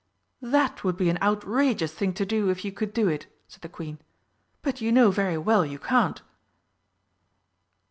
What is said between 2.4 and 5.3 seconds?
if you could do it," said the Queen, "but you know